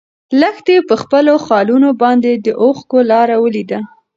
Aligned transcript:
لښتې 0.41 0.75
په 0.89 0.95
خپلو 1.01 1.33
خالونو 1.45 1.89
باندې 2.01 2.31
د 2.45 2.47
اوښکو 2.63 2.99
لاره 3.11 3.35
ولیده. 3.43 3.79